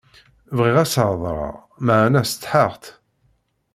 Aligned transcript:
Bɣiɣ 0.57 0.75
ad 0.83 0.87
s-heḍṛeɣ 0.93 1.55
meɛna 1.85 2.21
setḥaɣ-tt. 2.25 2.85